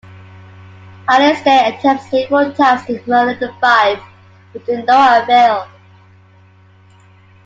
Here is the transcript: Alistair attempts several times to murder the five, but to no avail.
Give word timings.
Alistair 1.07 1.63
attempts 1.71 2.09
several 2.09 2.51
times 2.53 2.83
to 2.87 2.99
murder 3.05 3.39
the 3.39 3.53
five, 3.61 3.99
but 4.51 4.65
to 4.65 4.81
no 4.81 5.21
avail. 5.21 5.69